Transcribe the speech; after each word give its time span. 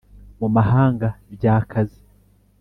mu 0.39 0.47
mahanga 0.55 1.07
byakaze 1.33 1.99